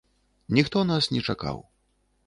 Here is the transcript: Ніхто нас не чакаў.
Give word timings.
Ніхто 0.57 0.83
нас 0.93 1.11
не 1.13 1.21
чакаў. 1.27 1.65